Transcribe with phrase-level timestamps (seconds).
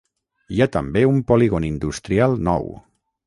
[0.55, 2.69] Hi ha també un polígon industrial nou.